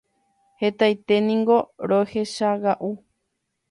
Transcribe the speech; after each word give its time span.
hetaiténiko 0.61 1.57
rohechaga'u 1.89 2.93